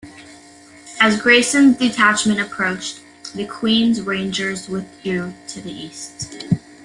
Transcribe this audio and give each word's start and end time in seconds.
As 0.99 1.21
Grayson's 1.21 1.77
detachment 1.77 2.39
approached, 2.39 3.01
the 3.35 3.45
Queen's 3.45 4.01
Rangers 4.01 4.67
withdrew 4.67 5.31
to 5.49 5.61
the 5.61 5.71
east. 5.71 6.43